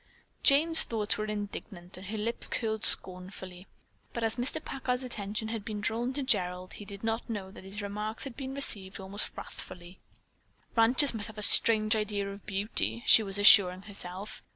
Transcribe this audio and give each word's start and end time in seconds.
Jane's 0.41 0.81
thoughts 0.83 1.19
were 1.19 1.25
indignant, 1.25 1.95
and 1.95 2.07
her 2.07 2.17
lips 2.17 2.47
curled 2.47 2.83
scornfully, 2.85 3.67
but 4.13 4.23
as 4.23 4.35
Mr. 4.35 4.59
Packard's 4.65 5.03
attention 5.03 5.49
had 5.49 5.63
been 5.63 5.79
drawn 5.79 6.11
to 6.13 6.23
Gerald, 6.23 6.73
he 6.73 6.85
did 6.85 7.03
not 7.03 7.29
know 7.29 7.51
that 7.51 7.63
his 7.63 7.83
remarks 7.83 8.23
had 8.23 8.35
been 8.35 8.55
received 8.55 8.99
almost 8.99 9.29
wrathfully. 9.37 9.99
"Ranchers 10.75 11.13
must 11.13 11.27
have 11.27 11.45
strange 11.45 11.95
ideas 11.95 12.33
of 12.33 12.47
beauty!" 12.47 13.03
she 13.05 13.21
was 13.21 13.37
assuring 13.37 13.83
herself. 13.83 14.41